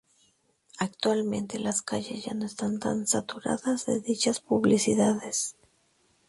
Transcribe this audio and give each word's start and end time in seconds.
Actualmente 0.79 1.59
las 1.59 1.83
calles 1.83 2.25
ya 2.25 2.33
no 2.33 2.47
están 2.47 2.79
tan 2.79 3.05
saturadas 3.05 3.85
de 3.85 3.99
dichas 3.99 4.39
publicidades. 4.39 5.55